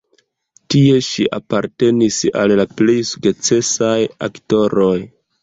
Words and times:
Tie 0.73 0.95
ŝi 1.07 1.25
apartenis 1.37 2.17
al 2.45 2.55
la 2.61 2.65
plej 2.81 2.97
sukcesaj 3.11 3.93
aktoroj. 4.31 4.99